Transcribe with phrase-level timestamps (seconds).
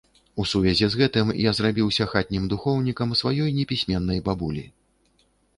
[0.43, 4.69] У сувязі з гэтым я зрабіўся хатнім духоўнікам сваёй непісьменнай бабулі.